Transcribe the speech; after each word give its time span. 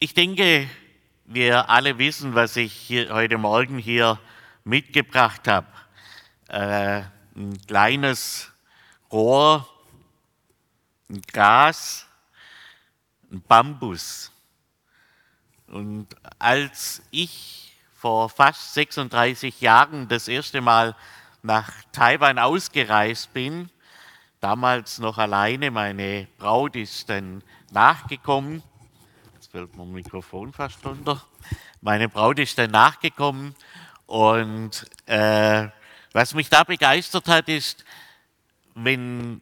Ich 0.00 0.14
denke, 0.14 0.70
wir 1.24 1.68
alle 1.68 1.98
wissen, 1.98 2.36
was 2.36 2.54
ich 2.54 2.72
hier, 2.72 3.12
heute 3.12 3.36
Morgen 3.36 3.78
hier 3.78 4.20
mitgebracht 4.62 5.48
habe. 5.48 5.66
Äh, 6.46 7.02
ein 7.34 7.60
kleines 7.66 8.52
Rohr, 9.10 9.68
ein 11.10 11.20
Gras, 11.22 12.06
ein 13.32 13.42
Bambus. 13.42 14.30
Und 15.66 16.06
als 16.38 17.02
ich 17.10 17.76
vor 17.96 18.28
fast 18.28 18.74
36 18.74 19.60
Jahren 19.60 20.06
das 20.06 20.28
erste 20.28 20.60
Mal 20.60 20.94
nach 21.42 21.72
Taiwan 21.90 22.38
ausgereist 22.38 23.32
bin, 23.32 23.68
damals 24.38 25.00
noch 25.00 25.18
alleine, 25.18 25.72
meine 25.72 26.28
Braut 26.38 26.76
ist 26.76 27.10
dann 27.10 27.42
nachgekommen, 27.72 28.62
fällt 29.50 29.74
mein 29.76 29.92
Mikrofon 29.92 30.52
fast 30.52 30.84
runter. 30.84 31.24
Meine 31.80 32.08
Braut 32.08 32.38
ist 32.38 32.58
dann 32.58 32.70
nachgekommen 32.70 33.54
und 34.06 34.86
äh, 35.06 35.68
was 36.12 36.34
mich 36.34 36.50
da 36.50 36.64
begeistert 36.64 37.28
hat, 37.28 37.48
ist, 37.48 37.84
wenn 38.74 39.40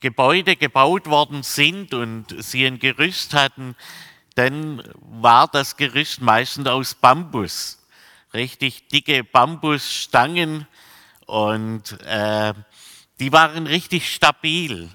Gebäude 0.00 0.56
gebaut 0.56 1.06
worden 1.06 1.42
sind 1.42 1.94
und 1.94 2.26
sie 2.42 2.66
ein 2.66 2.78
Gerüst 2.78 3.32
hatten, 3.32 3.74
dann 4.34 4.82
war 5.00 5.48
das 5.48 5.78
Gerüst 5.78 6.20
meistens 6.20 6.66
aus 6.68 6.94
Bambus. 6.94 7.82
Richtig 8.34 8.88
dicke 8.88 9.24
Bambusstangen 9.24 10.66
und 11.24 11.98
äh, 12.02 12.52
die 13.18 13.32
waren 13.32 13.66
richtig 13.66 14.12
stabil. 14.12 14.90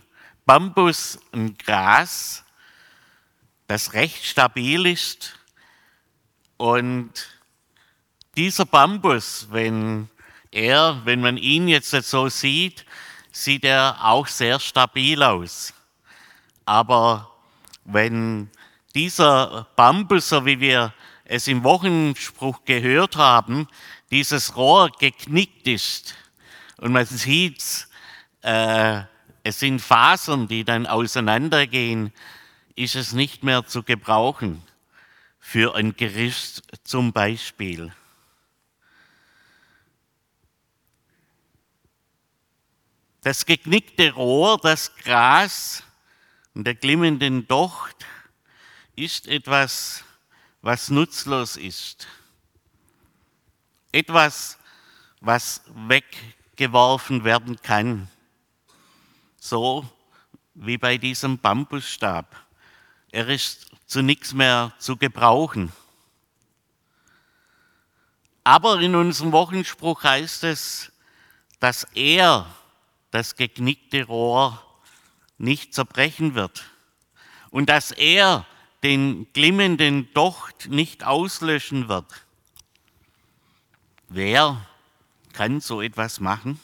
Bambus 0.46 1.18
und 1.32 1.58
Gras 1.58 2.44
das 3.72 3.94
recht 3.94 4.26
stabil 4.26 4.86
ist. 4.86 5.40
Und 6.58 7.10
dieser 8.36 8.66
Bambus, 8.66 9.48
wenn 9.50 10.10
er, 10.52 11.00
wenn 11.06 11.22
man 11.22 11.38
ihn 11.38 11.70
jetzt 11.70 11.92
so 11.92 12.28
sieht, 12.28 12.86
sieht 13.32 13.64
er 13.64 13.98
auch 14.04 14.28
sehr 14.28 14.60
stabil 14.60 15.24
aus. 15.24 15.74
Aber 16.66 17.32
wenn 17.86 18.50
dieser 18.94 19.68
Bambus, 19.78 20.28
so 20.28 20.46
wie 20.46 20.60
wir 20.60 20.94
es 21.24 21.48
im 21.48 21.64
Wochenspruch 21.64 22.66
gehört 22.66 23.16
haben, 23.16 23.70
dieses 24.12 24.58
Rohr 24.58 24.92
geknickt 25.00 25.66
ist 25.66 26.16
und 26.76 26.92
man 26.92 27.06
sieht, 27.06 27.88
äh, 28.42 29.04
es 29.44 29.60
sind 29.60 29.80
Fasern, 29.80 30.50
die 30.50 30.66
dann 30.66 30.86
auseinandergehen, 30.86 32.12
ist 32.82 32.96
es 32.96 33.14
nicht 33.14 33.44
mehr 33.44 33.68
zu 33.68 33.84
gebrauchen 33.84 34.64
für 35.40 35.76
ein 35.76 35.96
Gericht 35.96 36.64
zum 36.84 37.14
Beispiel. 37.14 37.94
Das 43.22 43.46
geknickte 43.46 44.14
Rohr, 44.14 44.58
das 44.58 44.96
Gras 44.96 45.84
und 46.56 46.64
der 46.64 46.74
glimmenden 46.74 47.48
Docht 47.48 47.98
ist 48.96 49.28
etwas, 49.28 50.04
was 50.64 50.90
nutzlos 50.90 51.58
ist. 51.58 52.08
Etwas, 53.92 54.58
was 55.20 55.62
weggeworfen 55.88 57.24
werden 57.24 57.62
kann. 57.62 58.10
So 59.38 59.88
wie 60.56 60.80
bei 60.80 60.98
diesem 60.98 61.38
Bambusstab. 61.38 62.48
Er 63.12 63.28
ist 63.28 63.68
zu 63.86 64.02
nichts 64.02 64.34
mehr 64.34 64.74
zu 64.80 64.96
gebrauchen. 64.96 65.72
Aber 68.44 68.80
in 68.80 68.96
unserem 68.96 69.34
Wochenspruch 69.34 70.04
heißt 70.04 70.46
es, 70.46 70.92
dass 71.60 71.84
er 71.94 72.48
das 73.12 73.36
geknickte 73.36 74.06
Rohr 74.06 74.66
nicht 75.38 75.74
zerbrechen 75.74 76.36
wird 76.36 76.64
und 77.50 77.70
dass 77.70 77.92
er 77.92 78.46
den 78.84 79.32
glimmenden 79.34 80.12
Docht 80.14 80.70
nicht 80.70 81.04
auslöschen 81.04 81.88
wird. 81.88 82.26
Wer 84.08 84.66
kann 85.34 85.62
so 85.62 85.82
etwas 85.82 86.20
machen? 86.20 86.60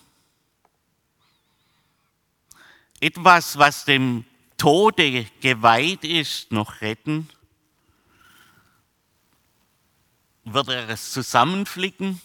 Etwas, 2.99 3.57
was 3.57 3.85
dem 3.85 4.25
Tode 4.57 5.25
geweiht 5.39 6.03
ist, 6.03 6.51
noch 6.51 6.81
retten? 6.81 7.29
Wird 10.43 10.69
er 10.69 10.89
es 10.89 11.11
zusammenflicken, 11.11 12.21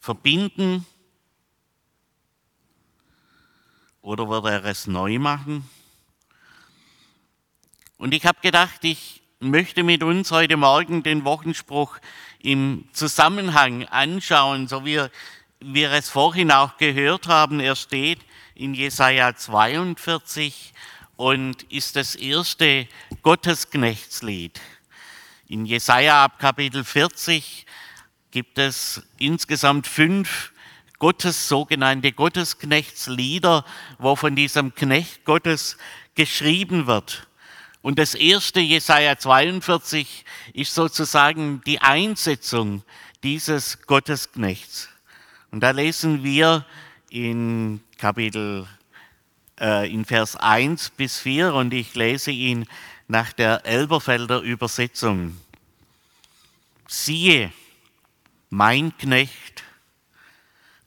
verbinden 0.00 0.86
oder 4.00 4.28
wird 4.28 4.44
er 4.46 4.64
es 4.64 4.86
neu 4.86 5.18
machen? 5.18 5.68
Und 7.98 8.14
ich 8.14 8.24
habe 8.24 8.40
gedacht, 8.40 8.82
ich 8.84 9.22
möchte 9.38 9.82
mit 9.82 10.02
uns 10.02 10.30
heute 10.30 10.56
Morgen 10.56 11.02
den 11.02 11.24
Wochenspruch 11.24 11.98
im 12.38 12.88
Zusammenhang 12.92 13.84
anschauen, 13.84 14.66
so 14.66 14.84
wie 14.84 15.08
wir 15.64 15.92
es 15.92 16.08
vorhin 16.08 16.50
auch 16.50 16.76
gehört 16.76 17.28
haben. 17.28 17.60
Er 17.60 17.76
steht 17.76 18.20
in 18.54 18.74
Jesaja 18.74 19.34
42 19.34 20.72
und 21.16 21.62
ist 21.64 21.96
das 21.96 22.14
erste 22.14 22.86
Gottesknechtslied. 23.22 24.60
In 25.48 25.66
Jesaja 25.66 26.24
ab 26.24 26.38
Kapitel 26.38 26.84
40 26.84 27.66
gibt 28.30 28.58
es 28.58 29.02
insgesamt 29.18 29.86
fünf 29.86 30.52
Gottes, 30.98 31.48
sogenannte 31.48 32.12
Gottesknechtslieder, 32.12 33.64
wo 33.98 34.16
von 34.16 34.36
diesem 34.36 34.74
Knecht 34.74 35.24
Gottes 35.24 35.76
geschrieben 36.14 36.86
wird. 36.86 37.26
Und 37.82 37.98
das 37.98 38.14
erste, 38.14 38.60
Jesaja 38.60 39.18
42, 39.18 40.24
ist 40.54 40.74
sozusagen 40.74 41.60
die 41.66 41.80
Einsetzung 41.80 42.84
dieses 43.24 43.82
Gottesknechts. 43.82 44.91
Und 45.52 45.60
da 45.60 45.70
lesen 45.70 46.24
wir 46.24 46.64
in 47.10 47.82
Kapitel, 47.98 48.66
äh, 49.60 49.92
in 49.92 50.06
Vers 50.06 50.34
1 50.34 50.90
bis 50.90 51.18
4 51.18 51.52
und 51.52 51.74
ich 51.74 51.94
lese 51.94 52.30
ihn 52.30 52.66
nach 53.06 53.34
der 53.34 53.66
Elberfelder 53.66 54.40
Übersetzung. 54.40 55.38
Siehe, 56.88 57.52
mein 58.48 58.96
Knecht, 58.96 59.62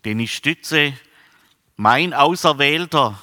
den 0.04 0.20
ich 0.20 0.36
stütze, 0.36 0.94
mein 1.78 2.16
Auserwählter, 2.16 3.22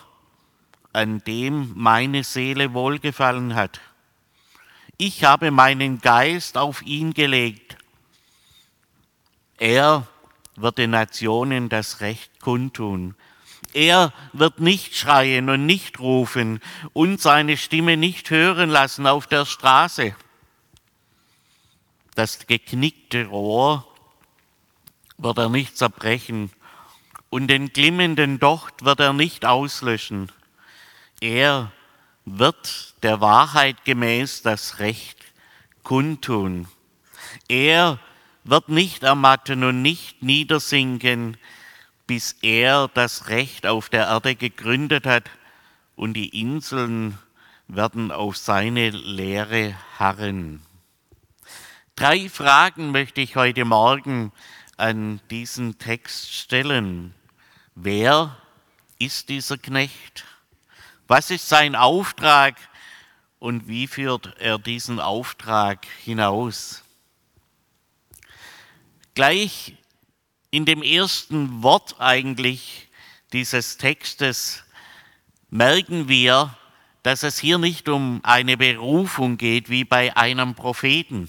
an 0.92 1.24
dem 1.24 1.72
meine 1.74 2.22
Seele 2.22 2.72
wohlgefallen 2.72 3.56
hat. 3.56 3.80
Ich 4.96 5.24
habe 5.24 5.50
meinen 5.50 6.00
Geist 6.00 6.56
auf 6.56 6.82
ihn 6.82 7.12
gelegt. 7.14 7.76
Er 9.58 10.06
wird 10.56 10.78
den 10.78 10.90
Nationen 10.90 11.68
das 11.68 12.00
Recht 12.00 12.40
kundtun. 12.40 13.14
Er 13.72 14.12
wird 14.32 14.60
nicht 14.60 14.94
schreien 14.96 15.48
und 15.48 15.64
nicht 15.64 15.98
rufen 15.98 16.60
und 16.92 17.20
seine 17.20 17.56
Stimme 17.56 17.96
nicht 17.96 18.30
hören 18.30 18.68
lassen 18.68 19.06
auf 19.06 19.26
der 19.26 19.46
Straße. 19.46 20.14
Das 22.14 22.46
geknickte 22.46 23.26
Rohr 23.26 23.86
wird 25.16 25.38
er 25.38 25.48
nicht 25.48 25.78
zerbrechen 25.78 26.50
und 27.30 27.46
den 27.46 27.72
glimmenden 27.72 28.38
Docht 28.38 28.84
wird 28.84 29.00
er 29.00 29.14
nicht 29.14 29.46
auslöschen. 29.46 30.30
Er 31.20 31.72
wird 32.26 32.94
der 33.02 33.20
Wahrheit 33.22 33.84
gemäß 33.84 34.42
das 34.42 34.80
Recht 34.80 35.18
kundtun. 35.82 36.68
Er 37.48 37.92
wird 37.92 38.11
nicht 38.66 39.02
ermatten 39.02 39.64
und 39.64 39.82
nicht 39.82 40.22
niedersinken, 40.22 41.36
bis 42.06 42.36
er 42.42 42.88
das 42.92 43.28
Recht 43.28 43.66
auf 43.66 43.88
der 43.88 44.06
Erde 44.06 44.34
gegründet 44.34 45.06
hat 45.06 45.30
und 45.96 46.14
die 46.14 46.40
Inseln 46.40 47.18
werden 47.68 48.10
auf 48.10 48.36
seine 48.36 48.90
Lehre 48.90 49.74
harren. 49.98 50.62
Drei 51.96 52.28
Fragen 52.28 52.90
möchte 52.90 53.20
ich 53.20 53.36
heute 53.36 53.64
Morgen 53.64 54.32
an 54.76 55.20
diesen 55.30 55.78
Text 55.78 56.32
stellen. 56.34 57.14
Wer 57.74 58.36
ist 58.98 59.28
dieser 59.28 59.58
Knecht? 59.58 60.24
Was 61.06 61.30
ist 61.30 61.48
sein 61.48 61.76
Auftrag 61.76 62.56
und 63.38 63.68
wie 63.68 63.86
führt 63.86 64.36
er 64.38 64.58
diesen 64.58 65.00
Auftrag 65.00 65.86
hinaus? 66.02 66.82
Gleich 69.14 69.74
in 70.50 70.64
dem 70.64 70.82
ersten 70.82 71.62
Wort 71.62 71.96
eigentlich 71.98 72.88
dieses 73.32 73.76
Textes 73.76 74.64
merken 75.50 76.08
wir, 76.08 76.56
dass 77.02 77.22
es 77.22 77.38
hier 77.38 77.58
nicht 77.58 77.88
um 77.88 78.20
eine 78.22 78.56
Berufung 78.56 79.36
geht 79.36 79.68
wie 79.68 79.84
bei 79.84 80.16
einem 80.16 80.54
Propheten. 80.54 81.28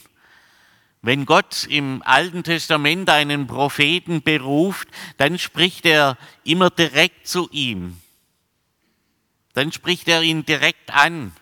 Wenn 1.01 1.25
Gott 1.25 1.67
im 1.69 2.01
Alten 2.05 2.43
Testament 2.43 3.09
einen 3.09 3.47
Propheten 3.47 4.21
beruft, 4.21 4.87
dann 5.17 5.37
spricht 5.37 5.85
er 5.85 6.17
immer 6.45 6.69
direkt 6.69 7.27
zu 7.27 7.49
ihm. 7.51 7.99
Dann 9.53 9.73
spricht 9.73 10.07
er 10.07 10.21
ihn 10.21 10.45
direkt 10.45 10.91
an. 10.91 11.33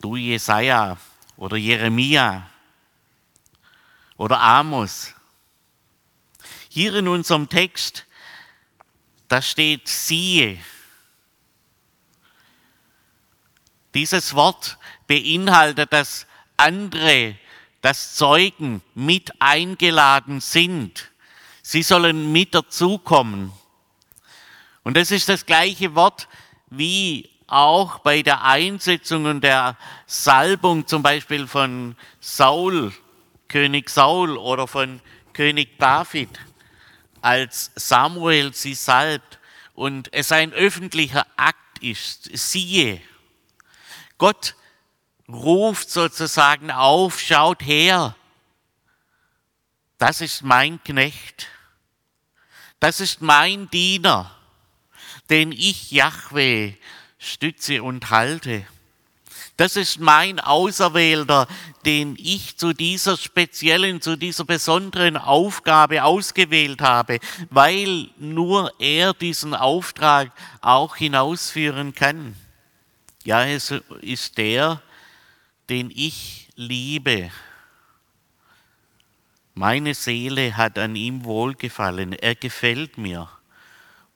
Du 0.00 0.16
Jesaja 0.16 0.98
oder 1.36 1.56
Jeremia 1.56 2.48
oder 4.18 4.40
Amos. 4.40 5.14
Hier 6.68 6.94
in 6.96 7.08
unserem 7.08 7.48
Text, 7.48 8.04
da 9.28 9.40
steht 9.40 9.88
siehe. 9.88 10.58
Dieses 13.94 14.34
Wort 14.34 14.76
beinhaltet, 15.06 15.92
dass 15.92 16.26
andere, 16.58 17.36
dass 17.80 18.16
Zeugen 18.16 18.82
mit 18.94 19.40
eingeladen 19.40 20.40
sind. 20.40 21.10
Sie 21.62 21.82
sollen 21.82 22.30
mit 22.32 22.54
dazukommen. 22.54 23.52
Und 24.82 24.96
das 24.96 25.10
ist 25.10 25.28
das 25.28 25.46
gleiche 25.46 25.94
Wort 25.94 26.28
wie 26.70 27.30
auch 27.46 28.00
bei 28.00 28.22
der 28.22 28.44
Einsetzung 28.44 29.24
und 29.24 29.42
der 29.42 29.76
Salbung 30.06 30.86
zum 30.86 31.02
Beispiel 31.02 31.46
von 31.46 31.96
Saul, 32.20 32.92
König 33.48 33.90
Saul 33.90 34.36
oder 34.36 34.68
von 34.68 35.00
König 35.32 35.78
David, 35.78 36.28
als 37.20 37.70
Samuel 37.74 38.54
sie 38.54 38.74
salbt 38.74 39.38
und 39.74 40.12
es 40.12 40.32
ein 40.32 40.52
öffentlicher 40.52 41.26
Akt 41.36 41.78
ist. 41.80 42.36
Siehe, 42.36 43.00
Gott 44.18 44.54
ruft 45.28 45.90
sozusagen 45.90 46.70
auf, 46.70 47.20
schaut 47.20 47.62
her, 47.64 48.16
das 49.98 50.20
ist 50.20 50.42
mein 50.42 50.82
Knecht, 50.82 51.48
das 52.80 53.00
ist 53.00 53.20
mein 53.20 53.68
Diener, 53.70 54.34
den 55.30 55.52
ich 55.52 55.90
Jahwe 55.90 56.76
stütze 57.18 57.82
und 57.82 58.10
halte. 58.10 58.66
Das 59.58 59.74
ist 59.74 59.98
mein 59.98 60.38
Auserwählter, 60.38 61.48
den 61.84 62.14
ich 62.16 62.56
zu 62.56 62.72
dieser 62.72 63.16
speziellen, 63.16 64.00
zu 64.00 64.14
dieser 64.14 64.44
besonderen 64.44 65.16
Aufgabe 65.16 66.04
ausgewählt 66.04 66.80
habe, 66.80 67.18
weil 67.50 68.08
nur 68.18 68.72
er 68.78 69.14
diesen 69.14 69.54
Auftrag 69.54 70.30
auch 70.60 70.94
hinausführen 70.94 71.92
kann. 71.92 72.36
Ja, 73.24 73.44
es 73.44 73.74
ist 74.00 74.38
der, 74.38 74.80
den 75.68 75.90
ich 75.92 76.50
liebe. 76.54 77.32
Meine 79.54 79.94
Seele 79.94 80.56
hat 80.56 80.78
an 80.78 80.94
ihm 80.94 81.24
wohlgefallen, 81.24 82.12
er 82.12 82.36
gefällt 82.36 82.96
mir. 82.96 83.28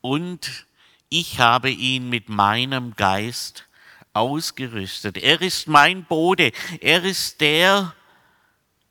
Und 0.03 0.67
ich 1.09 1.41
habe 1.41 1.71
ihn 1.71 2.09
mit 2.09 2.29
meinem 2.29 2.95
Geist 2.95 3.67
ausgerüstet. 4.13 5.17
Er 5.17 5.41
ist 5.41 5.69
mein 5.69 6.05
Bode. 6.05 6.53
Er 6.81 7.03
ist 7.05 7.41
der, 7.41 7.95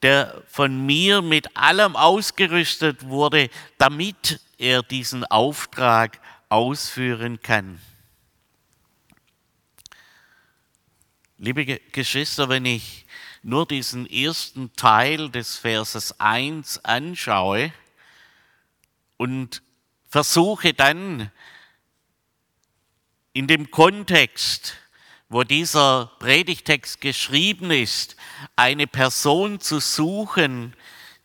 der 0.01 0.43
von 0.47 0.85
mir 0.85 1.21
mit 1.21 1.55
allem 1.55 1.95
ausgerüstet 1.95 3.07
wurde, 3.07 3.49
damit 3.77 4.39
er 4.57 4.83
diesen 4.83 5.25
Auftrag 5.25 6.19
ausführen 6.49 7.41
kann. 7.41 7.79
Liebe 11.37 11.65
Geschwister, 11.65 12.49
wenn 12.49 12.65
ich 12.65 13.05
nur 13.41 13.65
diesen 13.65 14.07
ersten 14.07 14.71
Teil 14.75 15.29
des 15.29 15.57
Verses 15.57 16.19
1 16.19 16.85
anschaue 16.85 17.73
und 19.17 19.63
versuche 20.07 20.73
dann 20.73 21.31
in 23.33 23.47
dem 23.47 23.71
Kontext, 23.71 24.80
wo 25.31 25.45
dieser 25.45 26.11
Predigtext 26.19 26.99
geschrieben 26.99 27.71
ist, 27.71 28.17
eine 28.57 28.85
Person 28.85 29.61
zu 29.61 29.79
suchen, 29.79 30.75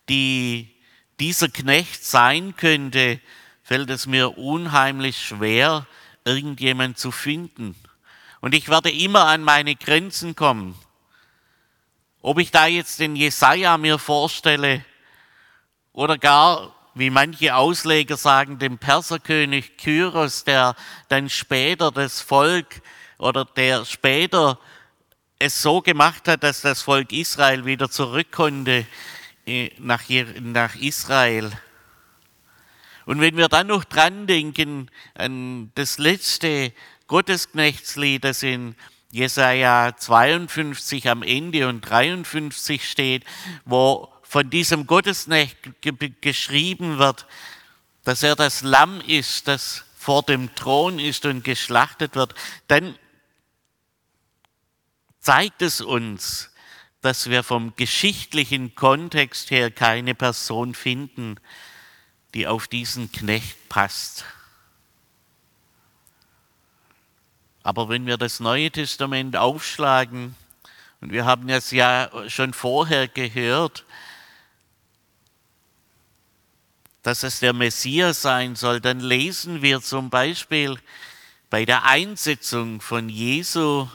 die 0.09 0.73
dieser 1.19 1.49
Knecht 1.49 2.05
sein 2.05 2.55
könnte, 2.57 3.19
fällt 3.65 3.91
es 3.91 4.07
mir 4.07 4.39
unheimlich 4.39 5.19
schwer, 5.19 5.89
irgendjemand 6.25 6.99
zu 6.99 7.11
finden. 7.11 7.75
Und 8.41 8.55
ich 8.55 8.69
werde 8.69 8.93
immer 8.93 9.27
an 9.27 9.43
meine 9.43 9.75
Grenzen 9.75 10.37
kommen. 10.37 10.79
Ob 12.23 12.39
ich 12.39 12.53
da 12.53 12.69
jetzt 12.69 13.01
den 13.01 13.17
Jesaja 13.17 13.77
mir 13.77 13.99
vorstelle 13.99 14.85
oder 15.93 16.17
gar 16.17 16.77
wie 16.95 17.11
manche 17.11 17.57
Ausleger 17.57 18.17
sagen, 18.17 18.61
dem 18.61 18.79
Perserkönig 18.79 19.77
Kyros, 19.77 20.45
der 20.45 20.77
dann 21.09 21.29
später 21.29 21.91
das 21.91 22.21
Volk 22.21 22.83
oder 23.19 23.45
der 23.45 23.85
später 23.85 24.59
es 25.39 25.61
so 25.61 25.83
gemacht 25.83 26.29
hat, 26.29 26.43
dass 26.43 26.63
das 26.63 26.83
Volk 26.83 27.13
Israel 27.13 27.65
wieder 27.65 27.91
zurück 27.91 28.33
konnte 28.33 28.87
äh, 29.47 29.71
nach, 29.79 30.09
Israel. 30.77 31.53
Und 33.05 33.21
wenn 33.21 33.37
wir 33.37 33.49
dann 33.49 33.69
noch 33.69 33.85
dran 33.85 34.27
denken 34.27 34.91
an 35.15 35.71
das 35.75 35.99
letzte 35.99 36.73
Gottesknechtslied, 37.07 38.25
das 38.25 38.43
in 38.43 38.75
Jesaja 39.13 39.97
52 39.97 41.09
am 41.09 41.23
Ende 41.23 41.69
und 41.69 41.83
53 41.83 42.89
steht, 42.89 43.25
wo 43.65 44.13
von 44.23 44.51
diesem 44.51 44.87
Gottesnecht 44.87 45.57
geschrieben 46.21 46.99
wird, 46.99 47.27
dass 48.03 48.23
er 48.23 48.35
das 48.35 48.63
Lamm 48.63 49.01
ist, 49.01 49.47
das 49.47 49.85
vor 49.97 50.23
dem 50.23 50.55
Thron 50.55 50.99
ist 50.99 51.27
und 51.27 51.45
geschlachtet 51.45 52.17
wird, 52.17 52.35
dann 52.69 52.97
zeigt 55.27 55.61
es 55.61 55.81
uns, 55.81 56.51
dass 57.01 57.29
wir 57.31 57.43
vom 57.43 57.75
geschichtlichen 57.75 58.77
Kontext 58.77 59.51
her 59.51 59.73
keine 59.73 60.15
Person 60.15 60.73
finden, 60.73 61.35
die 62.33 62.47
auf 62.47 62.69
diesen 62.69 63.11
Knecht 63.11 63.69
passt. 63.69 64.25
Aber 67.65 67.89
wenn 67.89 68.07
wir 68.07 68.19
das 68.19 68.39
Neue 68.39 68.71
Testament 68.71 69.37
aufschlagen, 69.37 70.37
und 71.01 71.11
wir 71.11 71.25
haben 71.25 71.49
es 71.49 71.73
ja 71.73 72.09
schon 72.29 72.53
vorher 72.53 73.09
gehört, 73.09 73.85
dass 77.03 77.25
es 77.25 77.41
der 77.41 77.53
Messias 77.53 78.23
sein 78.23 78.55
soll, 78.55 78.81
dann 78.81 79.01
lesen 79.01 79.61
wir 79.61 79.81
zum 79.81 80.09
Beispiel 80.09 80.79
bei 81.51 81.65
der 81.65 81.83
Einsetzung 81.83 82.81
von 82.81 83.09
Jesu, 83.09 83.89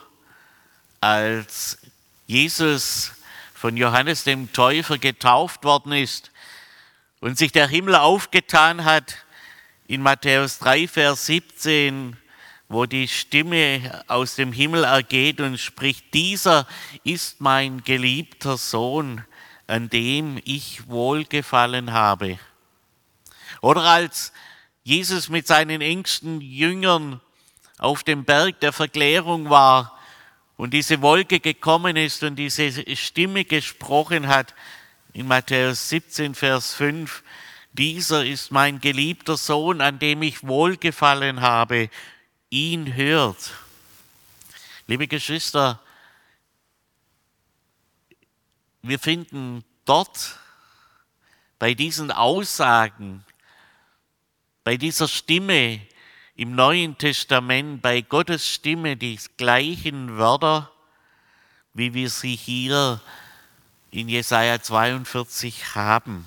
als 1.01 1.79
Jesus 2.27 3.11
von 3.55 3.75
Johannes 3.75 4.23
dem 4.23 4.53
Täufer 4.53 4.99
getauft 4.99 5.63
worden 5.63 5.93
ist 5.93 6.31
und 7.19 7.37
sich 7.37 7.51
der 7.51 7.67
Himmel 7.67 7.95
aufgetan 7.95 8.85
hat, 8.85 9.17
in 9.87 10.01
Matthäus 10.01 10.59
3, 10.59 10.87
Vers 10.87 11.25
17, 11.25 12.15
wo 12.69 12.85
die 12.85 13.07
Stimme 13.07 14.03
aus 14.07 14.35
dem 14.35 14.53
Himmel 14.53 14.85
ergeht 14.85 15.41
und 15.41 15.59
spricht, 15.59 16.13
dieser 16.13 16.65
ist 17.03 17.41
mein 17.41 17.83
geliebter 17.83 18.55
Sohn, 18.55 19.25
an 19.67 19.89
dem 19.89 20.39
ich 20.45 20.87
wohlgefallen 20.87 21.91
habe. 21.91 22.39
Oder 23.59 23.81
als 23.81 24.31
Jesus 24.83 25.29
mit 25.29 25.47
seinen 25.47 25.81
engsten 25.81 26.41
Jüngern 26.41 27.19
auf 27.77 28.03
dem 28.03 28.23
Berg 28.23 28.59
der 28.61 28.71
Verklärung 28.71 29.49
war 29.49 29.97
und 30.61 30.75
diese 30.75 31.01
Wolke 31.01 31.39
gekommen 31.39 31.97
ist 31.97 32.21
und 32.21 32.35
diese 32.35 32.95
Stimme 32.95 33.45
gesprochen 33.45 34.27
hat, 34.27 34.53
in 35.11 35.25
Matthäus 35.25 35.89
17, 35.89 36.35
Vers 36.35 36.75
5, 36.75 37.23
dieser 37.73 38.23
ist 38.23 38.51
mein 38.51 38.79
geliebter 38.79 39.37
Sohn, 39.37 39.81
an 39.81 39.97
dem 39.97 40.21
ich 40.21 40.43
wohlgefallen 40.45 41.41
habe, 41.41 41.89
ihn 42.51 42.93
hört. 42.93 43.53
Liebe 44.85 45.07
Geschwister, 45.07 45.79
wir 48.83 48.99
finden 48.99 49.63
dort 49.85 50.37
bei 51.57 51.73
diesen 51.73 52.11
Aussagen 52.11 53.25
bei 54.63 54.77
dieser 54.77 55.07
Stimme 55.07 55.81
im 56.41 56.55
Neuen 56.55 56.97
Testament, 56.97 57.83
bei 57.83 58.01
Gottes 58.01 58.49
Stimme, 58.49 58.97
die 58.97 59.19
gleichen 59.37 60.17
Wörter, 60.17 60.71
wie 61.75 61.93
wir 61.93 62.09
sie 62.09 62.35
hier 62.35 62.99
in 63.91 64.09
Jesaja 64.09 64.59
42 64.59 65.75
haben. 65.75 66.25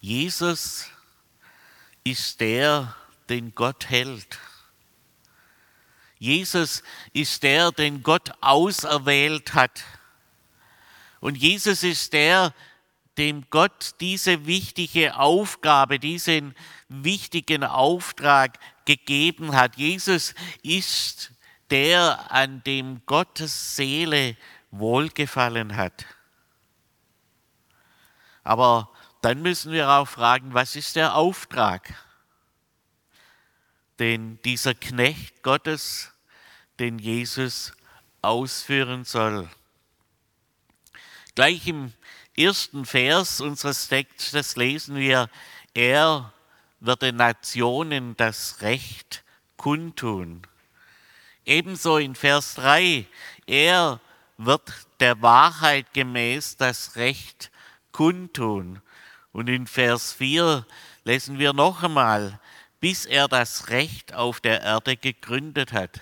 Jesus 0.00 0.88
ist 2.02 2.40
der, 2.40 2.96
den 3.28 3.54
Gott 3.54 3.88
hält. 3.88 4.40
Jesus 6.18 6.82
ist 7.12 7.44
der, 7.44 7.70
den 7.70 8.02
Gott 8.02 8.32
auserwählt 8.40 9.54
hat. 9.54 9.84
Und 11.20 11.36
Jesus 11.36 11.84
ist 11.84 12.12
der, 12.12 12.52
dem 13.18 13.44
Gott 13.50 13.94
diese 14.00 14.46
wichtige 14.46 15.16
Aufgabe, 15.16 15.98
diesen 15.98 16.56
wichtigen 17.04 17.64
Auftrag 17.64 18.58
gegeben 18.84 19.54
hat. 19.54 19.76
Jesus 19.76 20.34
ist 20.62 21.32
der, 21.70 22.30
an 22.30 22.62
dem 22.64 23.04
Gottes 23.06 23.76
Seele 23.76 24.36
wohlgefallen 24.70 25.76
hat. 25.76 26.06
Aber 28.44 28.90
dann 29.22 29.40
müssen 29.40 29.72
wir 29.72 29.88
auch 29.88 30.08
fragen, 30.08 30.52
was 30.54 30.76
ist 30.76 30.96
der 30.96 31.14
Auftrag, 31.14 31.94
den 33.98 34.40
dieser 34.42 34.74
Knecht 34.74 35.42
Gottes 35.42 36.12
den 36.78 36.98
Jesus 36.98 37.72
ausführen 38.20 39.04
soll. 39.04 39.48
Gleich 41.34 41.66
im 41.68 41.92
ersten 42.36 42.84
Vers 42.84 43.40
unseres 43.40 43.88
Textes 43.88 44.56
lesen 44.56 44.96
wir, 44.96 45.30
er 45.74 46.32
wird 46.84 47.02
den 47.02 47.16
Nationen 47.16 48.16
das 48.16 48.60
Recht 48.60 49.22
kundtun. 49.56 50.42
Ebenso 51.44 51.96
in 51.96 52.16
Vers 52.16 52.54
3, 52.56 53.06
er 53.46 54.00
wird 54.36 54.72
der 54.98 55.22
Wahrheit 55.22 55.94
gemäß 55.94 56.56
das 56.56 56.96
Recht 56.96 57.52
kundtun. 57.92 58.82
Und 59.30 59.48
in 59.48 59.68
Vers 59.68 60.12
4 60.12 60.66
lesen 61.04 61.38
wir 61.38 61.52
noch 61.52 61.84
einmal, 61.84 62.40
bis 62.80 63.06
er 63.06 63.28
das 63.28 63.68
Recht 63.68 64.12
auf 64.12 64.40
der 64.40 64.62
Erde 64.62 64.96
gegründet 64.96 65.72
hat. 65.72 66.00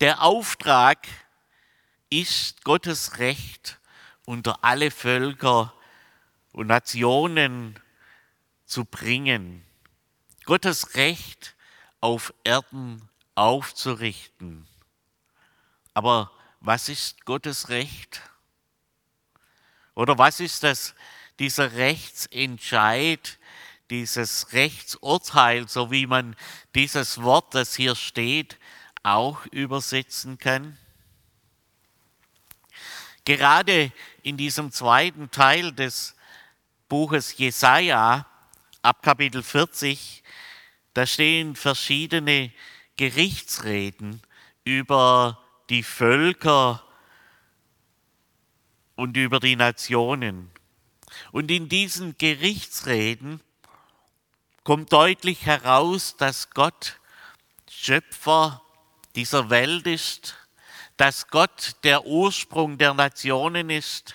Der 0.00 0.22
Auftrag 0.22 1.06
ist 2.08 2.64
Gottes 2.64 3.18
Recht 3.18 3.78
unter 4.24 4.64
alle 4.64 4.90
Völker 4.90 5.74
und 6.52 6.68
Nationen 6.68 7.78
zu 8.72 8.86
bringen. 8.86 9.62
Gottes 10.46 10.94
Recht 10.94 11.54
auf 12.00 12.32
Erden 12.42 13.06
aufzurichten. 13.34 14.66
Aber 15.92 16.32
was 16.60 16.88
ist 16.88 17.26
Gottes 17.26 17.68
Recht? 17.68 18.22
Oder 19.94 20.16
was 20.16 20.40
ist 20.40 20.62
das, 20.62 20.94
dieser 21.38 21.72
Rechtsentscheid, 21.72 23.38
dieses 23.90 24.54
Rechtsurteil, 24.54 25.68
so 25.68 25.90
wie 25.90 26.06
man 26.06 26.34
dieses 26.74 27.20
Wort, 27.20 27.54
das 27.54 27.74
hier 27.74 27.94
steht, 27.94 28.58
auch 29.02 29.44
übersetzen 29.48 30.38
kann? 30.38 30.78
Gerade 33.26 33.92
in 34.22 34.38
diesem 34.38 34.72
zweiten 34.72 35.30
Teil 35.30 35.72
des 35.72 36.16
Buches 36.88 37.36
Jesaja, 37.36 38.31
ab 38.82 39.02
Kapitel 39.02 39.42
40, 39.42 40.22
da 40.94 41.06
stehen 41.06 41.54
verschiedene 41.54 42.52
Gerichtsreden 42.96 44.20
über 44.64 45.38
die 45.70 45.84
Völker 45.84 46.84
und 48.96 49.16
über 49.16 49.40
die 49.40 49.56
Nationen. 49.56 50.50
Und 51.30 51.50
in 51.50 51.68
diesen 51.68 52.18
Gerichtsreden 52.18 53.40
kommt 54.64 54.92
deutlich 54.92 55.46
heraus, 55.46 56.16
dass 56.16 56.50
Gott 56.50 56.98
Schöpfer 57.70 58.62
dieser 59.14 59.48
Welt 59.50 59.86
ist, 59.86 60.36
dass 60.96 61.28
Gott 61.28 61.76
der 61.84 62.04
Ursprung 62.04 62.78
der 62.78 62.94
Nationen 62.94 63.70
ist 63.70 64.14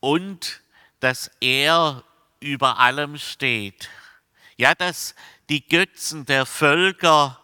und 0.00 0.60
dass 1.00 1.30
er 1.40 2.04
über 2.44 2.78
allem 2.78 3.18
steht. 3.18 3.88
Ja, 4.56 4.74
dass 4.74 5.14
die 5.48 5.66
Götzen 5.66 6.26
der 6.26 6.46
Völker 6.46 7.40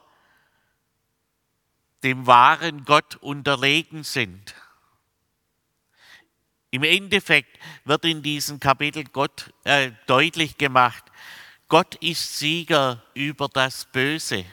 dem 2.02 2.26
wahren 2.26 2.84
Gott 2.84 3.16
unterlegen 3.16 4.04
sind. 4.04 4.54
Im 6.70 6.84
Endeffekt 6.84 7.58
wird 7.84 8.04
in 8.04 8.22
diesem 8.22 8.60
Kapitel 8.60 9.04
Gott 9.04 9.52
äh, 9.64 9.90
deutlich 10.06 10.56
gemacht, 10.56 11.04
Gott 11.68 11.94
ist 11.96 12.38
Sieger 12.38 13.02
über 13.14 13.48
das 13.48 13.84
Böse. 13.84 14.44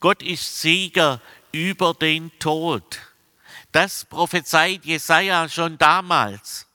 Gott 0.00 0.22
ist 0.22 0.60
Sieger 0.60 1.20
über 1.50 1.94
den 1.94 2.30
Tod. 2.38 3.00
Das 3.72 4.04
prophezeit 4.04 4.84
Jesaja 4.84 5.48
schon 5.48 5.78
damals. 5.78 6.65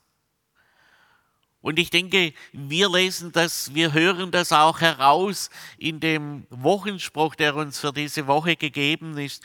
Und 1.61 1.77
ich 1.77 1.91
denke, 1.91 2.33
wir 2.53 2.89
lesen 2.89 3.31
das, 3.31 3.73
wir 3.75 3.93
hören 3.93 4.31
das 4.31 4.51
auch 4.51 4.81
heraus 4.81 5.51
in 5.77 5.99
dem 5.99 6.47
Wochenspruch, 6.49 7.35
der 7.35 7.55
uns 7.55 7.79
für 7.79 7.93
diese 7.93 8.25
Woche 8.25 8.55
gegeben 8.55 9.17
ist. 9.17 9.43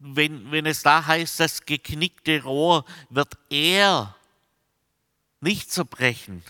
Wenn, 0.00 0.50
wenn 0.50 0.66
es 0.66 0.82
da 0.82 1.06
heißt, 1.06 1.38
das 1.38 1.66
geknickte 1.66 2.42
Rohr 2.42 2.84
wird 3.10 3.34
er 3.48 4.16
nicht 5.40 5.70
zerbrechen 5.70 6.42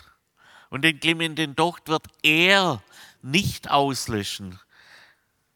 und 0.70 0.82
den 0.82 0.98
glimmenden 0.98 1.54
Docht 1.56 1.88
wird 1.88 2.06
er 2.22 2.82
nicht 3.22 3.70
auslöschen. 3.70 4.58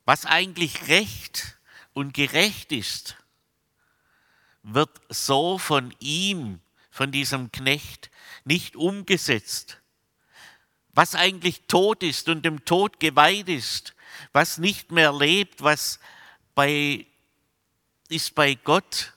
Was 0.05 0.27
eigentlich 0.27 0.89
recht 0.89 1.57
und 1.95 2.13
gerecht 2.13 2.73
ist, 2.73 3.17
wird 4.63 4.91
so 5.09 5.57
von 5.57 5.95
ihm, 5.99 6.61
von 6.91 7.11
diesem 7.11 7.53
Knecht, 7.53 8.11
nicht 8.45 8.77
umgesetzt. 8.77 9.81
Was 10.93 11.15
eigentlich 11.15 11.63
tot 11.67 12.03
ist 12.03 12.29
und 12.29 12.45
dem 12.45 12.65
Tod 12.65 13.01
geweiht 13.01 13.49
ist, 13.49 13.95
was 14.33 14.59
nicht 14.59 14.93
mehr 14.93 15.13
lebt, 15.13 15.63
was 15.63 15.99
bei, 16.55 17.07
ist 18.09 18.35
bei 18.35 18.55
Gott 18.55 19.13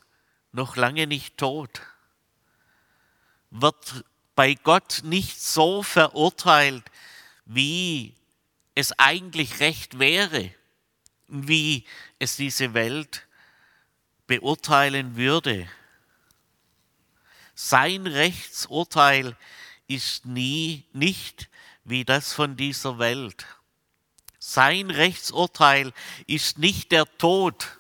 noch 0.51 0.75
lange 0.75 1.05
nicht 1.05 1.38
tot, 1.38 1.81
wird 3.51 4.05
bei 4.36 4.55
Gott 4.55 5.01
nicht 5.03 5.39
so 5.39 5.84
verurteilt, 5.84 6.84
wie 7.46 8.15
es 8.74 8.98
eigentlich 8.98 9.60
recht 9.60 10.00
wäre 10.00 10.51
wie 11.27 11.86
es 12.19 12.38
diese 12.38 12.74
Welt 12.74 13.27
beurteilen 14.27 15.15
würde. 15.15 15.67
Sein 17.60 18.06
Rechtsurteil 18.06 19.36
ist 19.88 20.28
nie 20.28 20.84
nicht 20.94 21.50
wie 21.86 22.06
das 22.06 22.32
von 22.32 22.56
dieser 22.56 23.00
Welt. 23.00 23.48
Sein 24.38 24.92
Rechtsurteil 24.92 25.92
ist 26.28 26.60
nicht 26.60 26.92
der 26.92 27.06
Tod, 27.18 27.80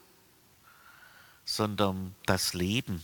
sondern 1.45 2.15
das 2.25 2.55
Leben. 2.55 3.03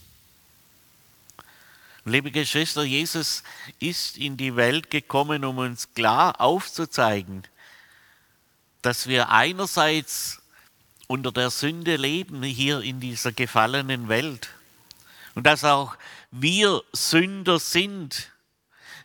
Liebe 2.06 2.32
Geschwister, 2.32 2.82
Jesus 2.82 3.44
ist 3.78 4.18
in 4.18 4.36
die 4.36 4.56
Welt 4.56 4.90
gekommen, 4.90 5.46
um 5.46 5.60
uns 5.60 5.94
klar 5.94 6.42
aufzuzeigen, 6.42 7.44
dass 8.82 9.06
wir 9.06 9.30
einerseits 9.30 10.42
unter 11.06 11.32
der 11.32 11.52
Sünde 11.52 11.98
leben 11.98 12.42
hier 12.42 12.82
in 12.82 13.00
dieser 13.00 13.32
gefallenen 13.32 14.10
Welt 14.10 14.50
und 15.36 15.46
dass 15.46 15.64
auch 15.64 15.96
wir 16.34 16.82
Sünder 16.94 17.60
sind, 17.60 18.32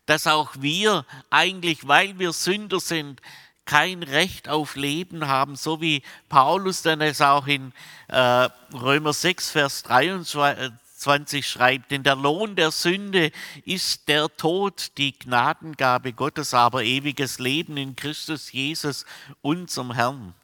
dass 0.07 0.27
auch 0.27 0.55
wir 0.59 1.05
eigentlich, 1.29 1.87
weil 1.87 2.19
wir 2.19 2.33
Sünder 2.33 2.81
sind, 2.81 3.21
kein 3.67 4.03
Recht 4.03 4.49
auf 4.49 4.77
Leben 4.77 5.29
haben, 5.29 5.55
so 5.55 5.83
wie 5.83 6.03
Paulus 6.31 6.81
dann 6.81 7.03
es 7.03 7.21
auch 7.21 7.47
in 7.47 7.75
äh, 8.09 8.49
Römer 8.73 9.13
6, 9.13 9.51
Vers 9.51 9.83
23 9.83 10.73
20 10.99 11.47
schreibt, 11.47 11.91
denn 11.93 12.03
der 12.03 12.17
Lohn 12.17 12.57
der 12.57 12.71
Sünde 12.73 13.31
ist 13.65 14.09
der 14.09 14.35
Tod, 14.37 14.99
die 14.99 15.17
Gnadengabe 15.17 16.13
Gottes 16.13 16.55
aber 16.55 16.83
ewiges 16.83 17.39
Leben 17.39 17.77
in 17.77 17.95
Christus 17.95 18.51
Jesus, 18.53 19.07
unserem 19.41 19.93
Herrn. 19.93 20.35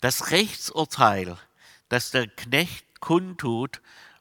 Das 0.00 0.30
Rechtsurteil, 0.30 1.36
das 1.88 2.10
der 2.10 2.26
Knecht 2.26 3.00
kundtut 3.00 3.80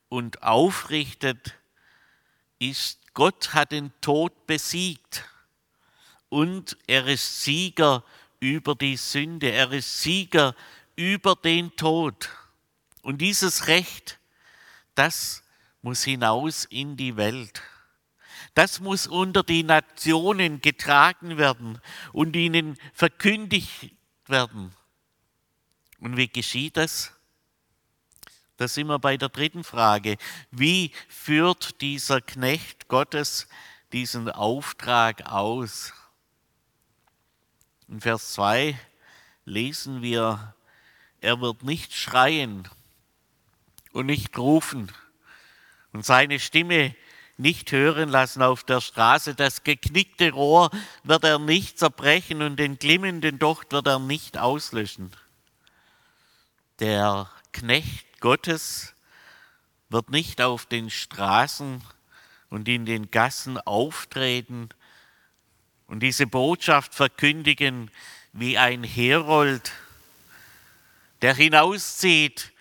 und 0.09 0.43
aufrichtet, 0.43 1.55
ist, 2.59 2.99
Gott 3.13 3.53
hat 3.53 3.71
den 3.71 3.91
Tod 4.01 4.45
besiegt 4.47 5.25
und 6.29 6.77
er 6.87 7.07
ist 7.07 7.43
Sieger 7.43 8.03
über 8.39 8.75
die 8.75 8.97
Sünde, 8.97 9.51
er 9.51 9.71
ist 9.71 10.01
Sieger 10.01 10.55
über 10.95 11.35
den 11.35 11.75
Tod. 11.75 12.29
Und 13.01 13.19
dieses 13.19 13.67
Recht, 13.67 14.19
das 14.95 15.43
muss 15.81 16.03
hinaus 16.03 16.65
in 16.65 16.97
die 16.97 17.15
Welt. 17.15 17.61
Das 18.53 18.79
muss 18.79 19.07
unter 19.07 19.43
die 19.43 19.63
Nationen 19.63 20.61
getragen 20.61 21.37
werden 21.37 21.79
und 22.11 22.35
ihnen 22.35 22.77
verkündigt 22.93 23.95
werden. 24.25 24.73
Und 25.99 26.17
wie 26.17 26.27
geschieht 26.27 26.77
das? 26.77 27.13
Da 28.57 28.67
sind 28.67 28.87
wir 28.87 28.97
bei 28.97 29.17
der 29.17 29.29
dritten 29.29 29.63
Frage. 29.63 30.17
Wie 30.49 30.91
führt 31.07 31.79
dieser 31.81 32.21
Knecht 32.21 32.87
Gottes 32.87 33.47
diesen 33.93 34.29
Auftrag 34.29 35.31
aus? 35.31 35.93
In 37.87 38.01
Vers 38.01 38.33
2 38.33 38.77
lesen 39.45 40.01
wir, 40.01 40.55
er 41.21 41.39
wird 41.39 41.63
nicht 41.63 41.93
schreien 41.93 42.67
und 43.91 44.07
nicht 44.07 44.37
rufen 44.37 44.91
und 45.93 46.03
seine 46.03 46.39
Stimme 46.39 46.95
nicht 47.37 47.71
hören 47.71 48.09
lassen 48.09 48.41
auf 48.41 48.63
der 48.63 48.81
Straße. 48.81 49.35
Das 49.35 49.63
geknickte 49.63 50.31
Rohr 50.31 50.71
wird 51.03 51.23
er 51.23 51.37
nicht 51.37 51.77
zerbrechen 51.77 52.41
und 52.41 52.57
den 52.57 52.79
glimmenden 52.79 53.37
Docht 53.37 53.71
wird 53.71 53.85
er 53.85 53.99
nicht 53.99 54.39
auslöschen. 54.39 55.11
Der 56.79 57.29
Knecht 57.53 58.06
Gottes 58.19 58.93
wird 59.89 60.09
nicht 60.09 60.41
auf 60.41 60.65
den 60.65 60.89
Straßen 60.89 61.81
und 62.49 62.67
in 62.67 62.85
den 62.85 63.11
Gassen 63.11 63.57
auftreten 63.59 64.69
und 65.87 66.01
diese 66.01 66.27
Botschaft 66.27 66.93
verkündigen 66.93 67.89
wie 68.33 68.57
ein 68.57 68.83
Herold, 68.83 69.71
der 71.21 71.33
hinauszieht 71.33 72.51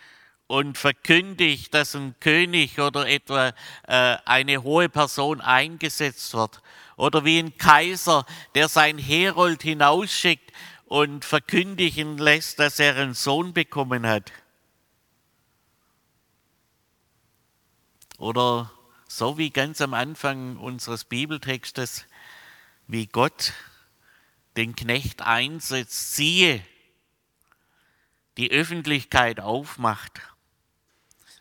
und 0.46 0.78
verkündigt, 0.78 1.75
dass 1.75 1.96
ein 1.96 2.14
König 2.20 2.78
oder 2.78 3.08
etwa 3.08 3.52
äh, 3.88 4.16
eine 4.25 4.62
hohe 4.62 4.88
Person 4.88 5.40
eingesetzt 5.40 6.34
wird. 6.34 6.62
Oder 6.96 7.25
wie 7.25 7.38
ein 7.38 7.58
Kaiser, 7.58 8.25
der 8.54 8.68
sein 8.68 8.96
Herold 8.96 9.62
hinausschickt 9.62 10.52
und 10.86 11.25
verkündigen 11.25 12.16
lässt, 12.16 12.60
dass 12.60 12.78
er 12.78 12.96
einen 12.96 13.14
Sohn 13.14 13.52
bekommen 13.52 14.06
hat. 14.06 14.32
Oder 18.18 18.70
so 19.08 19.38
wie 19.38 19.50
ganz 19.50 19.80
am 19.80 19.94
Anfang 19.94 20.56
unseres 20.56 21.04
Bibeltextes, 21.04 22.06
wie 22.87 23.06
Gott 23.06 23.52
den 24.56 24.75
Knecht 24.75 25.23
einsetzt, 25.23 26.14
siehe, 26.14 26.64
die 28.38 28.50
Öffentlichkeit 28.50 29.40
aufmacht, 29.40 30.20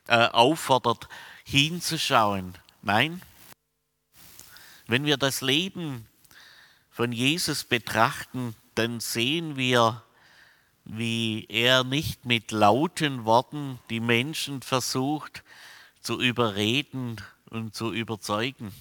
äh, 0.07 0.27
auffordert, 0.27 1.07
hinzuschauen. 1.43 2.57
Nein, 2.81 3.21
wenn 4.87 5.05
wir 5.05 5.17
das 5.17 5.41
Leben 5.41 6.07
von 6.89 7.11
Jesus 7.11 7.63
betrachten, 7.63 8.55
dann 8.75 8.99
sehen 8.99 9.55
wir, 9.55 10.03
wie 10.83 11.45
er 11.49 11.83
nicht 11.83 12.25
mit 12.25 12.51
lauten 12.51 13.25
Worten 13.25 13.79
die 13.89 13.99
Menschen 13.99 14.61
versucht 14.61 15.43
zu 16.05 16.21
überreden 16.21 17.21
und 17.49 17.75
zu 17.75 17.91
überzeugen. 17.91 18.71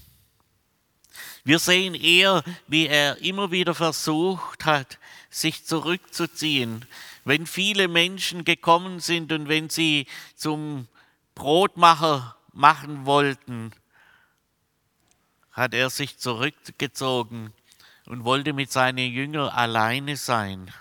Wir 1.45 1.59
sehen 1.59 1.95
eher, 1.95 2.43
wie 2.66 2.87
er 2.87 3.18
immer 3.18 3.51
wieder 3.51 3.75
versucht 3.75 4.64
hat, 4.64 4.99
sich 5.31 5.64
zurückzuziehen. 5.64 6.85
Wenn 7.25 7.46
viele 7.46 7.88
Menschen 7.88 8.44
gekommen 8.44 9.01
sind 9.01 9.33
und 9.33 9.49
wenn 9.49 9.70
sie 9.70 10.07
zum 10.35 10.87
Brotmacher 11.35 12.37
machen 12.53 13.07
wollten, 13.07 13.72
hat 15.53 15.72
er 15.72 15.88
sich 15.88 16.18
zurückgezogen 16.18 17.53
und 18.07 18.25
wollte 18.25 18.53
mit 18.53 18.70
seinen 18.70 19.11
Jüngern 19.11 19.49
alleine 19.49 20.16
sein. 20.16 20.72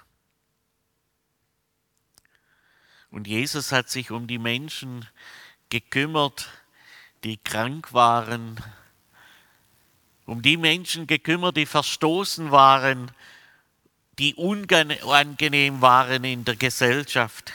Und 3.12 3.28
Jesus 3.28 3.72
hat 3.72 3.90
sich 3.90 4.10
um 4.12 4.26
die 4.26 4.40
Menschen 4.40 5.08
gekümmert, 5.74 6.50
die 7.24 7.38
krank 7.38 7.94
waren, 7.94 8.64
um 10.28 10.44
die 10.44 10.56
Menschen 10.56 11.08
gekümmert, 11.08 11.58
die 11.58 11.66
verstoßen 11.66 12.52
waren, 12.52 13.10
die 14.20 14.36
unangenehm 14.36 15.82
waren 15.82 16.24
in 16.26 16.46
der 16.46 16.58
Gesellschaft. 16.58 17.52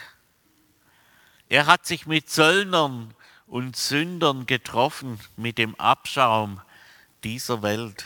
Er 1.48 1.66
hat 1.66 1.86
sich 1.86 2.06
mit 2.06 2.28
Zöllnern 2.28 3.14
und 3.46 3.76
Sündern 3.76 4.46
getroffen, 4.46 5.20
mit 5.36 5.56
dem 5.56 5.76
Abschaum 5.76 6.60
dieser 7.22 7.62
Welt. 7.62 8.04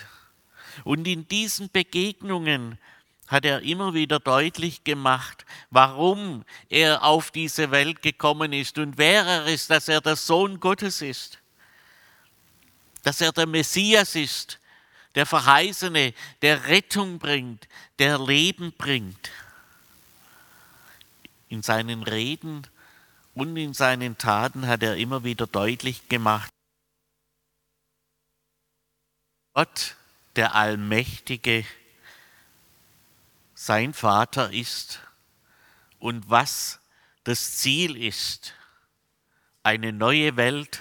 Und 0.85 1.09
in 1.09 1.27
diesen 1.27 1.71
Begegnungen 1.71 2.79
hat 3.29 3.45
er 3.45 3.63
immer 3.63 3.95
wieder 3.95 4.21
deutlich 4.21 4.85
gemacht, 4.85 5.47
warum 5.71 6.45
er 6.69 7.03
auf 7.03 7.31
diese 7.31 7.71
Welt 7.71 8.03
gekommen 8.03 8.53
ist 8.53 8.79
und 8.79 8.99
wer 8.99 9.25
er 9.25 9.47
ist, 9.47 9.71
dass 9.71 9.89
er 9.89 10.01
der 10.01 10.17
Sohn 10.17 10.61
Gottes 10.61 11.01
ist, 11.01 11.39
dass 13.03 13.21
er 13.21 13.33
der 13.33 13.47
Messias 13.47 14.15
ist, 14.15 14.59
der 15.15 15.27
Verheißene, 15.27 16.15
der 16.41 16.67
Rettung 16.67 17.19
bringt, 17.19 17.69
der 17.99 18.19
Leben 18.19 18.73
bringt. 18.73 19.31
In 21.49 21.63
seinen 21.63 22.03
Reden 22.03 22.67
und 23.35 23.57
in 23.57 23.75
seinen 23.75 24.17
Taten 24.19 24.67
hat 24.67 24.83
er 24.83 24.97
immer 24.97 25.25
wieder 25.25 25.47
deutlich 25.47 26.09
gemacht, 26.09 26.51
Gott, 29.55 29.97
der 30.37 30.55
Allmächtige, 30.55 31.67
sein 33.65 33.95
Vater 33.95 34.53
ist 34.53 35.01
und 36.01 36.29
was 36.29 36.81
das 37.23 37.59
Ziel 37.59 37.97
ist, 37.97 38.55
eine 39.63 39.93
neue 39.93 40.37
Welt, 40.37 40.81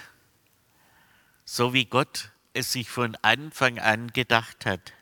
so 1.44 1.72
wie 1.74 1.84
Gott 1.84 2.32
es 2.54 2.72
sich 2.72 2.90
von 2.90 3.14
Anfang 3.22 3.78
an 3.78 4.08
gedacht 4.08 4.66
hat. 4.66 4.94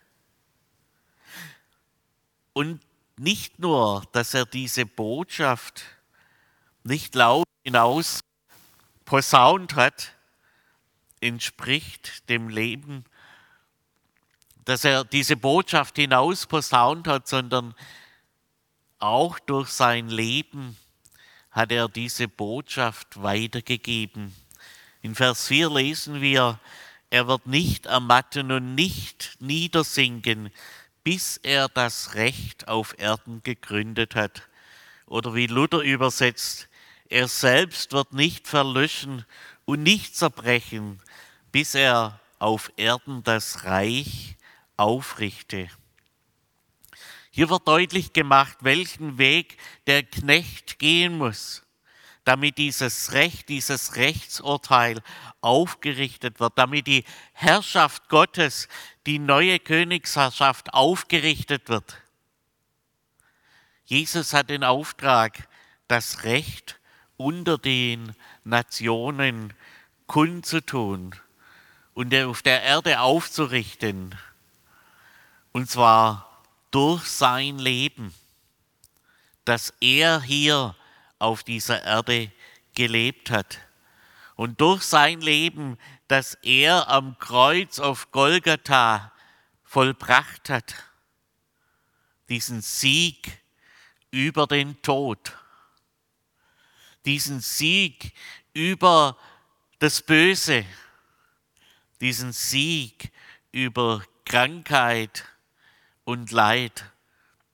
Und 2.53 2.83
nicht 3.17 3.59
nur, 3.59 4.07
dass 4.13 4.35
er 4.35 4.45
diese 4.45 4.85
Botschaft 4.85 5.83
nicht 6.85 7.15
laut 7.15 7.47
hinaus 7.65 8.21
posaunt 9.07 9.75
hat, 9.75 10.13
entspricht 11.23 12.29
dem 12.29 12.51
Leben, 12.51 13.07
dass 14.65 14.85
er 14.85 15.05
diese 15.05 15.37
Botschaft 15.37 15.97
hinaus 15.97 16.47
posaunt 16.47 17.07
hat, 17.09 17.29
sondern 17.29 17.75
auch 18.99 19.39
durch 19.39 19.71
sein 19.71 20.09
Leben 20.09 20.77
hat 21.51 21.73
er 21.73 21.89
diese 21.89 22.29
Botschaft 22.29 23.23
weitergegeben. 23.23 24.35
In 25.03 25.15
Vers 25.15 25.49
4 25.49 25.71
lesen 25.71 26.21
wir, 26.21 26.61
er 27.09 27.27
wird 27.27 27.47
nicht 27.47 27.87
ermatten 27.87 28.53
und 28.53 28.75
nicht 28.75 29.37
niedersinken, 29.41 30.51
bis 31.03 31.39
er 31.39 31.69
das 31.69 32.15
Recht 32.15 32.69
auf 32.69 32.95
Erden 32.99 33.43
gegründet 33.43 34.15
hat. 34.15 34.43
Oder 35.07 35.35
wie 35.35 35.47
Luther 35.47 35.81
übersetzt, 35.81 36.69
er 37.09 37.27
selbst 37.27 37.93
wird 37.93 38.13
nicht 38.13 38.47
verlöschen 38.47 39.25
und 39.65 39.83
nicht 39.83 40.15
zerbrechen, 40.15 41.01
bis 41.51 41.75
er 41.75 42.21
auf 42.39 42.71
Erden 42.77 43.25
das 43.25 43.65
Reich 43.65 44.37
aufrichte. 44.81 45.69
Hier 47.31 47.51
wird 47.51 47.69
deutlich 47.69 48.13
gemacht, 48.13 48.57
welchen 48.63 49.19
Weg 49.19 49.59
der 49.87 50.03
Knecht 50.03 50.79
gehen 50.79 51.19
muss, 51.19 51.63
damit 52.25 52.59
dieses 52.59 53.13
Recht, 53.13 53.49
dieses 53.51 53.97
Rechtsurteil 53.97 55.03
aufgerichtet 55.43 56.41
wird, 56.41 56.55
damit 56.57 56.87
die 56.87 57.05
Herrschaft 57.33 58.09
Gottes, 58.09 58.69
die 59.07 59.19
neue 59.19 59.59
Königsherrschaft 59.59 60.73
aufgerichtet 60.73 61.69
wird. 61.69 61.99
Jesus 63.85 64.33
hat 64.33 64.49
den 64.49 64.65
Auftrag, 64.65 65.47
das 65.89 66.25
Recht 66.25 66.81
unter 67.17 67.59
den 67.59 68.15
Nationen 68.45 69.53
kundzutun 70.07 71.15
und 71.93 72.15
auf 72.15 72.41
der 72.43 72.63
Erde 72.63 73.01
aufzurichten. 73.01 74.17
Und 75.53 75.71
zwar 75.71 76.43
durch 76.71 77.05
sein 77.07 77.59
Leben, 77.59 78.15
dass 79.45 79.75
er 79.81 80.21
hier 80.23 80.77
auf 81.19 81.43
dieser 81.43 81.83
Erde 81.83 82.31
gelebt 82.75 83.31
hat. 83.31 83.59
Und 84.37 84.61
durch 84.61 84.83
sein 84.83 85.21
Leben, 85.21 85.79
das 86.09 86.35
er 86.43 86.89
am 86.89 87.19
Kreuz 87.19 87.79
auf 87.79 88.11
Golgatha 88.13 89.13
vollbracht 89.65 90.49
hat. 90.49 90.75
Diesen 92.29 92.63
Sieg 92.63 93.41
über 94.11 94.47
den 94.47 94.81
Tod 94.83 95.37
diesen 97.05 97.41
Sieg 97.41 98.13
über 98.53 99.17
das 99.79 100.03
Böse, 100.03 100.65
diesen 102.01 102.33
Sieg 102.33 103.11
über 103.53 104.05
Krankheit 104.25 105.25
und 106.11 106.33
Leid, 106.33 106.85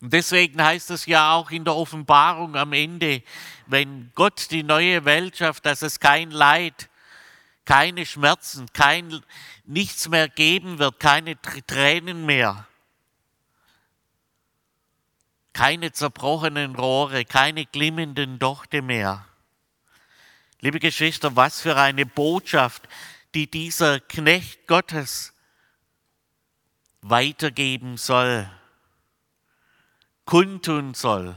Und 0.01 0.12
deswegen 0.12 0.62
heißt 0.62 0.90
es 0.90 1.07
ja 1.07 1.33
auch 1.33 1.51
in 1.51 1.64
der 1.64 1.75
Offenbarung 1.75 2.57
am 2.57 2.73
Ende, 2.73 3.23
wenn 3.66 4.11
Gott 4.14 4.51
die 4.51 4.62
neue 4.62 5.05
Welt 5.05 5.37
schafft, 5.37 5.66
dass 5.66 5.83
es 5.83 6.01
kein 6.01 6.31
Leid, 6.31 6.88
keine 7.64 8.07
Schmerzen, 8.07 8.66
kein 8.73 9.23
nichts 9.64 10.09
mehr 10.09 10.29
geben 10.29 10.79
wird, 10.79 11.01
keine 11.01 11.40
Tränen 11.40 12.25
mehr, 12.25 12.66
keine 15.53 15.92
zerbrochenen 15.92 16.77
Rohre, 16.77 17.25
keine 17.25 17.66
glimmenden 17.66 18.38
Dochte 18.38 18.83
mehr. 18.83 19.27
Liebe 20.61 20.81
Geschwister, 20.81 21.37
was 21.37 21.61
für 21.61 21.77
eine 21.77 22.07
Botschaft, 22.07 22.88
die 23.35 23.51
dieser 23.51 24.01
Knecht 24.01 24.66
Gottes 24.66 25.36
weitergeben 27.09 27.97
soll 27.97 28.49
kundtun 30.27 30.92
soll 30.92 31.37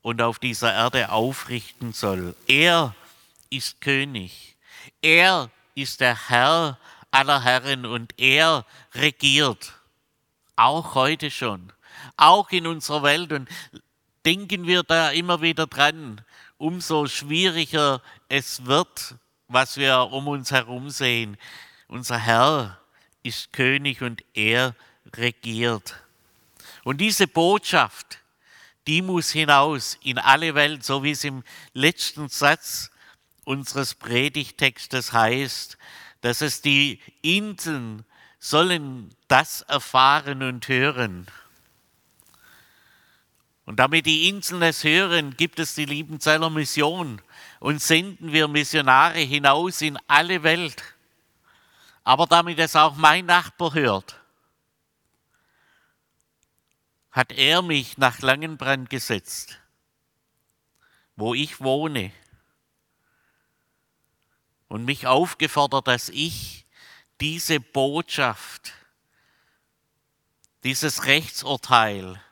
und 0.00 0.22
auf 0.22 0.38
dieser 0.38 0.72
Erde 0.72 1.10
aufrichten 1.10 1.92
soll. 1.92 2.34
Er 2.46 2.94
ist 3.50 3.80
König. 3.82 4.56
Er 5.02 5.50
ist 5.74 6.00
der 6.00 6.28
Herr 6.28 6.78
aller 7.10 7.42
Herren 7.42 7.84
und 7.84 8.14
er 8.18 8.64
regiert. 8.94 9.74
Auch 10.56 10.94
heute 10.94 11.30
schon. 11.30 11.72
Auch 12.16 12.50
in 12.50 12.66
unserer 12.66 13.02
Welt. 13.02 13.32
Und 13.32 13.48
denken 14.24 14.66
wir 14.66 14.82
da 14.82 15.10
immer 15.10 15.42
wieder 15.42 15.66
dran, 15.66 16.22
umso 16.56 17.06
schwieriger 17.06 18.00
es 18.28 18.66
wird, 18.66 19.16
was 19.48 19.76
wir 19.76 20.08
um 20.12 20.28
uns 20.28 20.50
herum 20.52 20.90
sehen. 20.90 21.36
Unser 21.88 22.18
Herr 22.18 22.80
ist 23.22 23.52
König 23.52 24.02
und 24.02 24.24
er 24.34 24.74
regiert. 25.16 25.94
Und 26.84 27.00
diese 27.00 27.26
Botschaft, 27.26 28.18
die 28.86 29.02
muss 29.02 29.30
hinaus 29.30 29.98
in 30.02 30.18
alle 30.18 30.54
Welt, 30.54 30.84
so 30.84 31.02
wie 31.02 31.10
es 31.10 31.24
im 31.24 31.44
letzten 31.74 32.28
Satz 32.28 32.90
unseres 33.44 33.94
Predigtextes 33.94 35.12
heißt, 35.12 35.78
dass 36.20 36.40
es 36.40 36.62
die 36.62 37.00
Inseln 37.22 38.04
sollen 38.38 39.14
das 39.28 39.62
erfahren 39.62 40.42
und 40.42 40.68
hören. 40.68 41.26
Und 43.64 43.78
damit 43.78 44.06
die 44.06 44.28
Inseln 44.28 44.62
es 44.62 44.84
hören, 44.84 45.36
gibt 45.36 45.58
es 45.58 45.74
die 45.74 45.84
Liebenzeller 45.84 46.48
Mission 46.48 47.20
und 47.60 47.82
senden 47.82 48.32
wir 48.32 48.48
Missionare 48.48 49.18
hinaus 49.18 49.82
in 49.82 49.98
alle 50.06 50.42
Welt. 50.42 50.82
Aber 52.04 52.26
damit 52.26 52.58
es 52.58 52.74
auch 52.76 52.96
mein 52.96 53.26
Nachbar 53.26 53.74
hört, 53.74 54.17
hat 57.18 57.32
er 57.32 57.62
mich 57.62 57.98
nach 57.98 58.20
Langenbrand 58.20 58.90
gesetzt, 58.90 59.58
wo 61.16 61.34
ich 61.34 61.60
wohne, 61.60 62.12
und 64.68 64.84
mich 64.84 65.08
aufgefordert, 65.08 65.88
dass 65.88 66.10
ich 66.10 66.64
diese 67.20 67.58
Botschaft, 67.58 68.72
dieses 70.62 71.06
Rechtsurteil 71.06 72.22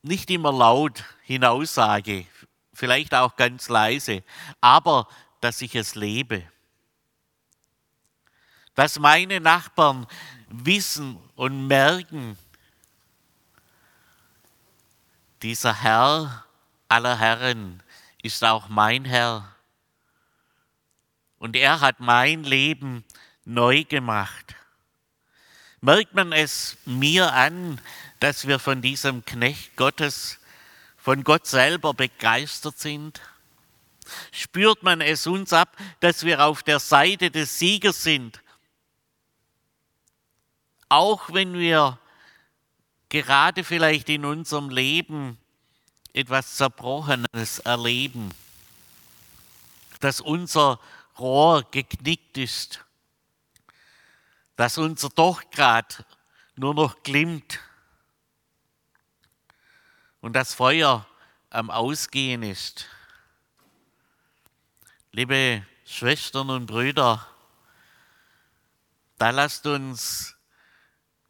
nicht 0.00 0.30
immer 0.30 0.50
laut 0.50 1.04
hinaussage, 1.24 2.24
vielleicht 2.72 3.12
auch 3.12 3.36
ganz 3.36 3.68
leise, 3.68 4.24
aber 4.62 5.06
dass 5.42 5.60
ich 5.60 5.74
es 5.74 5.96
lebe. 5.96 6.50
Dass 8.74 8.98
meine 8.98 9.38
Nachbarn 9.38 10.06
wissen 10.48 11.18
und 11.36 11.66
merken, 11.66 12.36
dieser 15.42 15.82
Herr 15.82 16.44
aller 16.88 17.18
Herren 17.18 17.82
ist 18.22 18.42
auch 18.44 18.68
mein 18.68 19.04
Herr. 19.04 19.54
Und 21.38 21.54
er 21.54 21.80
hat 21.80 22.00
mein 22.00 22.42
Leben 22.42 23.04
neu 23.44 23.84
gemacht. 23.84 24.56
Merkt 25.80 26.14
man 26.14 26.32
es 26.32 26.76
mir 26.84 27.32
an, 27.32 27.80
dass 28.18 28.48
wir 28.48 28.58
von 28.58 28.82
diesem 28.82 29.24
Knecht 29.24 29.76
Gottes, 29.76 30.40
von 30.96 31.22
Gott 31.22 31.46
selber 31.46 31.94
begeistert 31.94 32.78
sind? 32.78 33.20
Spürt 34.32 34.82
man 34.82 35.00
es 35.00 35.26
uns 35.28 35.52
ab, 35.52 35.76
dass 36.00 36.24
wir 36.24 36.44
auf 36.44 36.64
der 36.64 36.80
Seite 36.80 37.30
des 37.30 37.58
Siegers 37.60 38.02
sind 38.02 38.40
auch 40.88 41.32
wenn 41.32 41.54
wir 41.54 41.98
gerade 43.08 43.64
vielleicht 43.64 44.08
in 44.08 44.24
unserem 44.24 44.70
Leben 44.70 45.38
etwas 46.12 46.56
Zerbrochenes 46.56 47.60
erleben, 47.60 48.32
dass 50.00 50.20
unser 50.20 50.80
Rohr 51.18 51.64
geknickt 51.70 52.38
ist, 52.38 52.84
dass 54.56 54.78
unser 54.78 55.08
Dochgrad 55.10 56.04
nur 56.56 56.74
noch 56.74 57.02
glimmt 57.02 57.60
und 60.20 60.34
das 60.34 60.54
Feuer 60.54 61.06
am 61.50 61.70
Ausgehen 61.70 62.42
ist. 62.42 62.86
Liebe 65.12 65.64
Schwestern 65.84 66.50
und 66.50 66.66
Brüder, 66.66 67.26
da 69.16 69.30
lasst 69.30 69.66
uns 69.66 70.37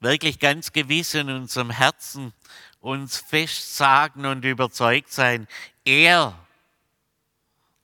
wirklich 0.00 0.38
ganz 0.38 0.72
gewiss 0.72 1.14
in 1.14 1.30
unserem 1.30 1.70
Herzen 1.70 2.32
uns 2.80 3.18
fest 3.18 3.76
sagen 3.76 4.24
und 4.24 4.44
überzeugt 4.44 5.12
sein, 5.12 5.48
er, 5.84 6.38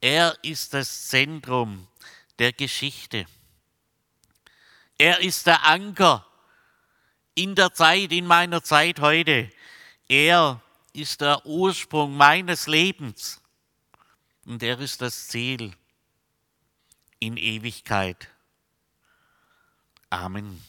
er 0.00 0.37
ist 0.42 0.74
das 0.74 1.09
Zentrum 1.09 1.88
der 2.38 2.53
Geschichte. 2.53 3.27
Er 4.98 5.20
ist 5.20 5.46
der 5.46 5.64
Anker 5.64 6.27
in 7.35 7.55
der 7.55 7.72
Zeit, 7.72 8.12
in 8.12 8.27
meiner 8.27 8.62
Zeit 8.62 9.00
heute. 9.00 9.50
Er 10.09 10.61
ist 10.92 11.20
der 11.20 11.44
Ursprung 11.44 12.16
meines 12.16 12.68
Lebens 12.68 13.40
und 14.44 14.62
er 14.62 14.79
ist 14.79 15.00
das 15.00 15.29
Ziel 15.29 15.74
in 17.18 17.37
Ewigkeit. 17.37 18.29
Amen. 20.11 20.62